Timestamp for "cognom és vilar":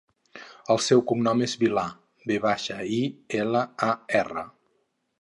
1.11-1.85